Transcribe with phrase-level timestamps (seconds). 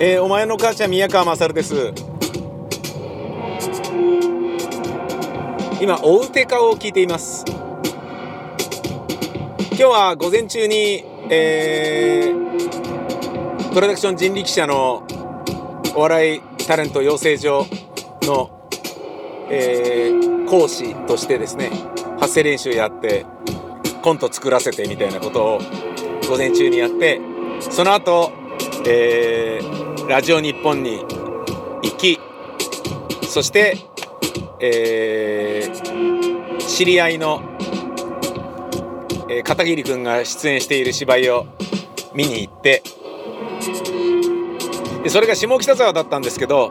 [0.00, 1.92] えー、お前の母ちゃん宮川勝です。
[5.80, 7.44] 今おうてかを聞いています。
[9.70, 15.04] 今日は午前中に、えー、プロダクション人力車の
[15.96, 17.66] お笑いタレント養成所
[18.22, 18.70] の、
[19.50, 21.72] えー、講師としてですね
[22.20, 23.26] 発声練習やって
[24.02, 25.60] コント作らせてみたいなことを
[26.28, 27.20] 午前中にやって
[27.58, 28.30] その後、
[28.86, 31.00] えー、ラジオ日本に
[31.82, 32.18] 行き
[33.28, 33.76] そして、
[34.58, 37.42] えー、知り合いの、
[39.28, 41.46] えー、片桐君が出演している芝居を
[42.14, 42.82] 見に行って
[45.02, 46.70] でそれが下北沢だったんですけど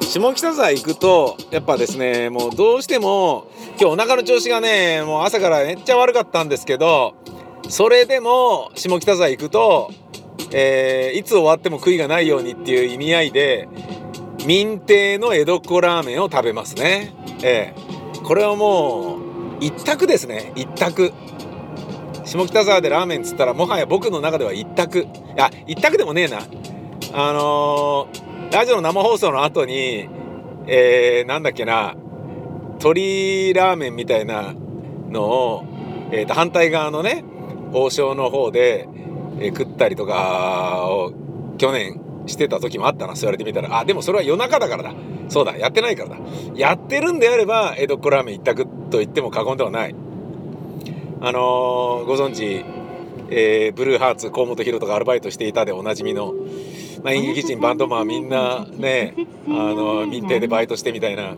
[0.00, 7.16] 下北沢行くとやっぱですねもうどうしても今日お腹の調子がねもう朝からめっちゃ悪かったんですけど
[7.68, 9.92] それでも下北沢行くと
[10.56, 13.68] えー、いつ終わっても悔いがないようにっていう意味合いで
[14.46, 17.12] 民邸の江戸っ子ラーメンを食べますね。
[17.42, 19.20] えー、これはもう
[19.60, 20.52] 一択ですね。
[20.54, 21.12] 一択。
[22.24, 25.00] 下北沢でラーメンっつったらもはや僕の中では一択。
[25.00, 26.38] いや一択でもねえな。
[27.12, 30.08] あのー、ラジオの生放送の後に
[30.66, 31.94] えー、なんだっけな。
[32.78, 34.54] 鶏ラーメンみたいな
[35.10, 35.64] のを、
[36.10, 37.24] えー、と反対側のね
[37.72, 38.88] 王将の方で
[39.38, 41.12] えー、食ったりとかを
[41.58, 43.78] 去年してた時もあったなそう言われてみたら。
[43.78, 44.94] あでもそれは夜中だからだ。
[45.28, 46.16] そうだやってないからだ。
[46.54, 49.94] やってるんであれば江戸っ子ラーメン一択と言っても過言ではない。
[51.20, 52.64] あのー、ご存知、
[53.30, 56.34] えー、ブルーハーツ河本大翔がアルバイトしていたでおなじみの、
[57.02, 59.14] まあ、演劇人バンドマンみんなね
[59.46, 61.34] あの民邸でバイトしてみたいな。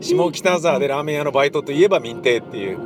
[0.00, 2.78] 下北沢でラーメン屋のバイトといえば民邸っていう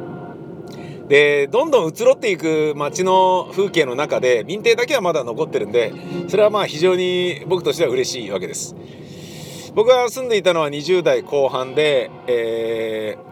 [1.08, 5.92] でどんどん移ろっていく街の風景の中で民邸だけはまだ残ってるんで
[6.29, 8.74] それはまあ非常に僕としては嬉しいわけです。
[9.74, 13.24] 僕が住んでいたのは20代後半で、えー、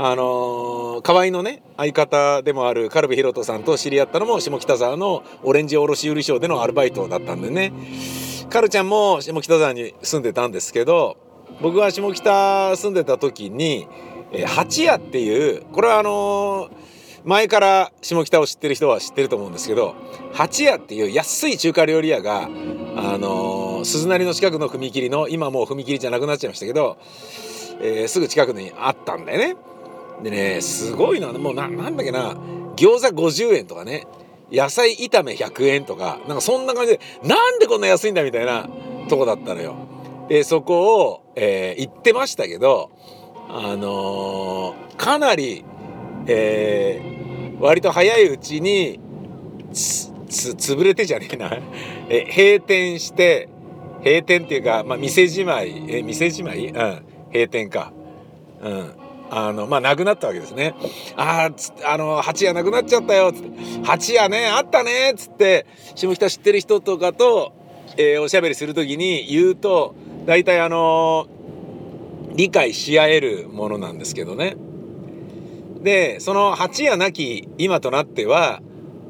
[0.00, 7.74] あの、河合のね相方でもあるカルビヒロトさんと知り合ったのも下北沢のオレンジ卸売商でのアルバイトだったんでね。
[8.48, 11.18] カルちゃんも下北沢に住んでたんですけど
[11.60, 13.88] 僕が下北住んでた時に
[14.34, 16.70] えー、八屋っていうこれはあのー、
[17.24, 19.94] 前から下北を知ってる人は知ってると思うんですけど
[20.32, 26.98] 八屋っていう安い中華料理屋があのー、鈴なりの近くの踏切の今もう踏切じゃなくなっちゃいましたけど、
[27.80, 29.56] えー、すぐ近くにあったんだよね。
[30.22, 32.34] でねすごいのはもうななんだっけな
[32.76, 34.06] 餃子50円とかね
[34.52, 38.68] 野菜炒め100円とかなんかそんな感じでなんでこんな安いんだみたいな
[39.08, 39.74] とこだったのよ。
[40.28, 42.90] でそこを、えー、行ってましたけど
[43.48, 45.64] あのー、かなり、
[46.26, 49.00] えー、割と早いうちに
[49.72, 50.10] つ
[50.52, 51.50] 潰れてじゃねえな。
[52.08, 53.48] え閉店して
[54.04, 56.74] 閉店っていうか、まあ、店じまいえ店じまい、うん、
[57.32, 57.92] 閉店か。
[58.62, 59.04] うん。
[59.30, 60.74] あのまあなくなったわけですね。
[61.16, 63.50] あああの八屋なくなっちゃったよっつって。
[63.84, 67.52] 八屋ねあったねっつって下北知ってる人とかと、
[67.96, 69.94] えー、おしゃべりする時に言うと
[70.26, 71.26] 大体あの
[72.34, 74.56] 理解し合えるものなんですけどね。
[75.82, 78.62] でその八夜なき今となっては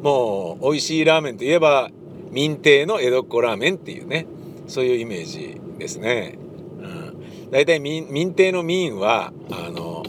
[0.02, 1.90] もう美味しいラーメンといえば
[2.30, 4.26] 民邸の江戸っ子ラーメンっていうね
[4.66, 6.36] そういうイメージですね。
[6.80, 10.02] うん、大体民民邸の民はあの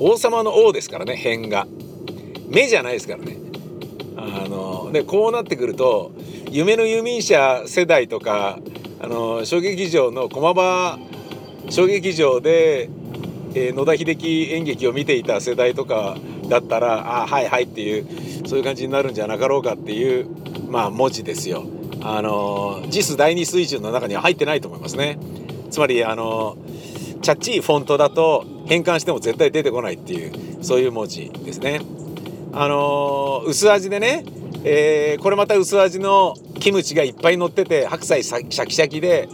[0.00, 1.66] 王様の王ですからね辺が。
[2.48, 3.38] 目じゃないですからね。
[4.16, 6.12] あのでこうなってくると
[6.50, 8.58] 夢の遊民者世代とか
[9.00, 10.98] あの小劇場の駒場
[11.70, 12.88] 小劇場で、
[13.54, 16.16] えー、野田秀樹演劇を見ていた世代とか
[16.48, 20.28] だったらあはいはいっていうそういう感じになるんじゃなかろうかっていう
[20.68, 21.64] まあ文字ですよ。
[22.04, 25.18] あの JIS 第二水準の中には入ってないと思いますね。
[25.70, 26.56] つまりあの
[27.22, 31.80] チャッチーフォントだと変換しても絶対出てこないっていうそういう文字ですね。
[32.52, 34.24] あの薄味でね、
[34.64, 39.28] えー、これまた薄味のキムチがいっぱい乗ってて白菜シャキシャキで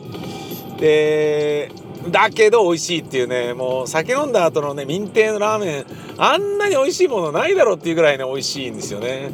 [0.79, 1.73] で
[2.11, 5.85] だけど美味しいっていうねもう酒飲んだ後のね民邸のラーメン
[6.19, 9.31] あんなに美味しいものないだろうっていうぐらいね美味しいんですよね。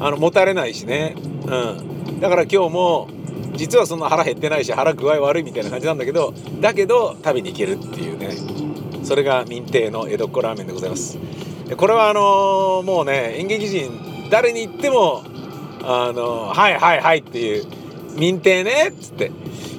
[0.00, 1.14] あのもたれないしね。
[1.16, 2.20] うん。
[2.20, 3.08] だから今日も
[3.54, 8.30] 実はそんな腹減ってないし腹具合悪いみたいな感じなんだけどだけど食べに行けるっていうね。
[9.04, 11.18] それが民邸の江戸っ子ラーメンでございます。
[11.76, 15.22] これはあのー、もうね演劇人誰に言っても
[15.82, 17.66] あのー、はいはいはいっていう
[18.16, 19.30] 民邸ねっつって。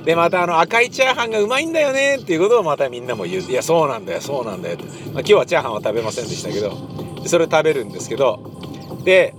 [0.05, 3.43] でまたあの赤いチャーハンがうまいんだよねっていうことをまたみんなも言う。
[3.43, 6.77] いやそうなんだよそうなんだよって、まあ、今日はチャーハンは食べませんでしたけど
[7.25, 8.51] それを食べるんですけど。
[9.03, 9.33] で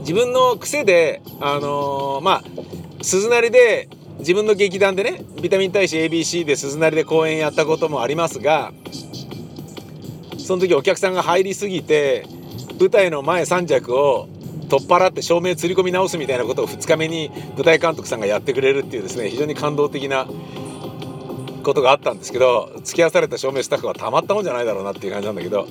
[0.00, 2.44] 自分の癖であのー、まあ
[3.02, 3.88] 鈴なりで
[4.20, 8.72] 自分の劇団でねビタミン大使 ABC で鈴なりで公演やったこともありますが
[10.38, 12.24] その時お客さんが入りすぎて
[12.78, 14.28] 舞台の前3着を
[14.68, 20.26] 取っ払って照明釣り込み直すみたいなことを2日目に舞台監督さんがやってくれるっていうですね非常に感動的な
[21.62, 25.66] ことがあったんですけど付き合わされた照明スタッフはたまったもんじゃないだろうなっていう感じなんだけど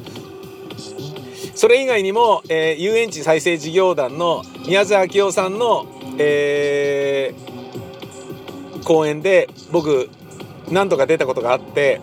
[1.55, 5.85] それ以外にも、えー、遊園地再生事業団の宮沢明夫さんの、
[6.19, 10.09] えー、公演で僕
[10.69, 12.01] 何度か出たことがあって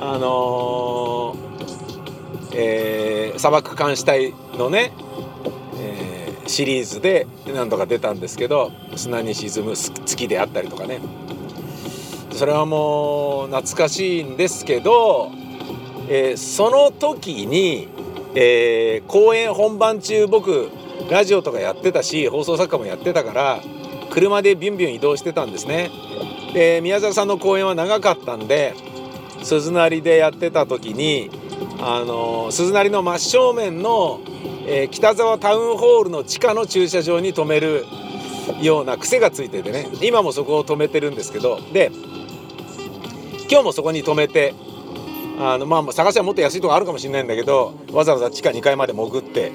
[0.00, 4.92] あのー、えー、砂漠監視隊のね、
[6.52, 11.00] シリーズで何度か出たんですけど砂に沈む月であったりとかね
[12.32, 15.30] それはもう懐かしいんですけど、
[16.08, 17.88] えー、その時に、
[18.34, 20.70] えー、公演本番中僕
[21.10, 23.60] ラジオとかやってたし放送作家もやってたから
[24.10, 25.90] 車でビュンビュン移動してたんですね。
[26.52, 28.74] で宮沢さんの公演は長かったんで
[29.42, 31.30] 鈴なりでやってた時に
[31.80, 34.20] あの鈴なりの真正面の、
[34.66, 37.84] えー、北沢タウンホールの地下の駐車場に止める
[38.60, 39.88] ような癖がついててね。
[40.02, 41.60] 今もそこを止めてるんですけど。
[41.72, 41.90] で
[43.50, 44.54] 今日もそこに止めて
[45.38, 49.52] あのまあ探しはもっと安いとこあるかもしれないんだけどわざわざ地下2階まで潜って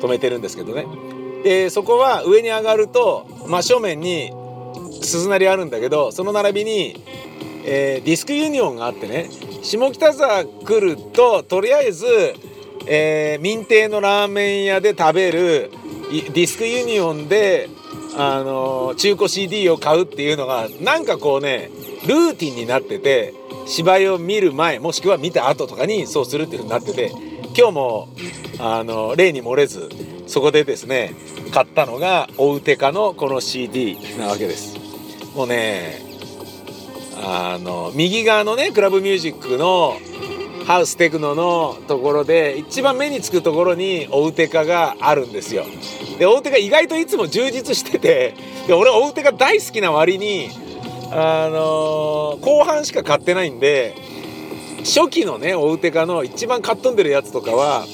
[0.00, 0.86] 止めてるんですけどね。
[1.42, 4.32] でそこは上に上がると真正面に
[5.02, 7.04] 鈴なりあるんだけどその並びに、
[7.64, 9.28] えー、ディスクユニオンがあってね。
[9.62, 12.06] 下北沢来るととりあえず、
[12.92, 15.70] えー、珉亭のラーメン屋で食べる
[16.10, 17.68] ディスクユニオンで
[18.18, 21.70] あの中古 CD を買うっていうのがなんかこうね
[22.08, 23.32] ルーティンになってて
[23.66, 27.12] 芝居を見る前もしくは見た後とかにそうするっていうふうになってて
[27.56, 28.08] 今日も
[28.58, 29.88] あの例に漏れず
[30.26, 31.14] そこでですね
[31.52, 34.76] 買ったのがオウテカのこの CD なわけです。
[35.36, 36.02] もうね
[37.22, 39.96] あの右側のねクラブミュージックの
[40.70, 45.64] ハウステクノのところで一番目につくところにオウテカがあるんですよ。
[46.16, 48.36] でオウテカ意外といつも充実してて
[48.68, 50.48] で俺オウテカ大好きな割に
[51.10, 53.96] あのー、後半しか買ってないんで
[54.84, 57.84] 初期のねおうてかの一番買っ飛んでるやつとかは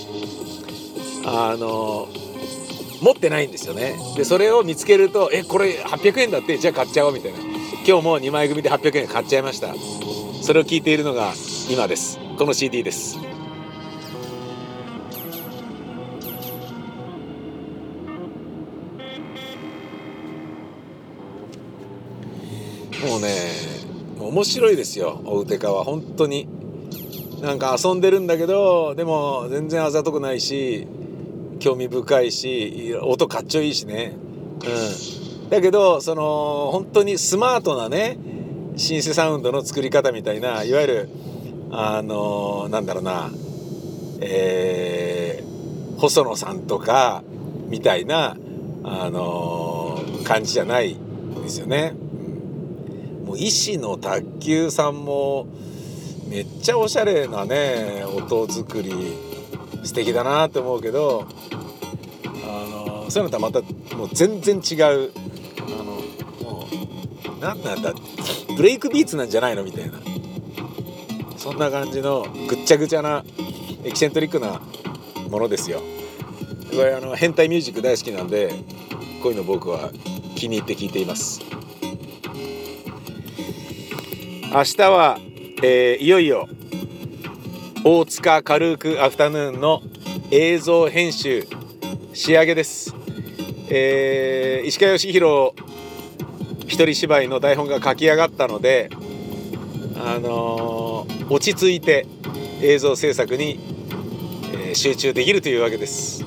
[1.24, 3.94] あのー、持ってないんですよね。
[4.18, 7.38] でそれを見つけるとえこれ800円だってじゃあ買っちゃおうみたいな。
[7.88, 9.74] 今日も2枚組で800円買っちゃいました。
[10.42, 11.32] それを聞いているのが
[11.70, 12.25] 今です。
[12.36, 13.16] この CD です。
[23.06, 23.28] もうね
[24.18, 25.84] 面白いですよおうてかは。
[25.84, 26.48] 本当に。
[27.40, 30.86] なんか遊んでるんだけどでも全然あざとくないし
[31.58, 34.16] 興味深いし音かっちょいいしね。
[35.42, 35.50] うん。
[35.50, 38.18] だけどその本当にスマートなね
[38.76, 41.08] シンセサウンドの作り方みたいないわゆる
[41.70, 43.30] あのなんだろうな。
[44.20, 47.22] えー、細野さんとか
[47.68, 48.36] みたいな
[48.82, 50.96] あの感じじゃない
[51.42, 51.92] ですよね。
[53.24, 55.46] もう医師の卓球さんも
[56.28, 58.92] めっちゃおしゃれなね音作り
[59.84, 61.26] 素敵だなって思うけど
[62.44, 63.60] あのそういうのとはまた
[63.96, 65.10] もう全然違う。
[65.60, 66.66] あのも
[67.36, 67.92] う何なんだ
[68.56, 69.98] ブレイクビーツなんじゃないのみたいな。
[71.46, 73.24] そんな感じのぐっちゃぐちゃな
[73.84, 74.60] エキセントリックな
[75.30, 75.80] ものですよ。
[76.72, 78.52] これあの変態ミュージック大好きなんで
[79.22, 79.92] こういうの僕は
[80.34, 81.40] 気に入って聞いています。
[84.52, 85.20] 明日は、
[85.62, 86.48] えー、いよいよ
[87.84, 89.82] 大塚軽くアフタヌーンの
[90.32, 91.46] 映像編集
[92.12, 92.92] 仕上げです、
[93.68, 95.52] えー、石川義弘
[96.66, 98.90] 一人芝居の台本が書き上がったので
[99.98, 102.06] あのー、落ち着いて
[102.62, 103.58] 映像制作に、
[104.52, 106.24] えー、集中できるというわけです。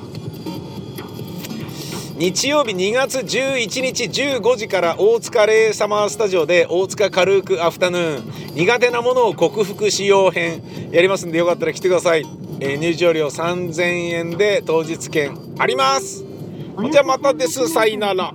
[2.16, 8.18] 日曜日2月11日15時から大塚レイサマースタジオで大塚軽くアフタヌー
[8.52, 8.54] ン。
[8.54, 10.62] 苦手なものを克服しよう編。
[10.90, 12.26] やりますんでよかったら来てください、
[12.60, 16.24] えー、入場料3000円で当日券あります。
[16.90, 17.68] じゃあまたです。
[17.68, 18.34] さいなら